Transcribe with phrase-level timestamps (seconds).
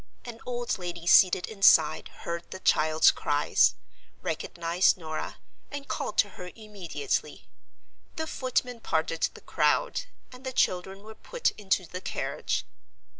[0.25, 3.75] An old lady seated inside heard the child's cries,
[4.23, 5.37] recognized Norah,
[5.69, 7.47] and called to her immediately.
[8.15, 12.65] The footman parted the crowd, and the children were put into the carriage.